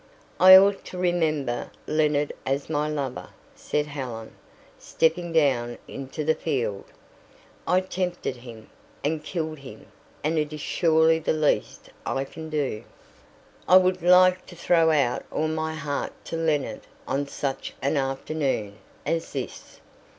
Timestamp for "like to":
14.01-14.55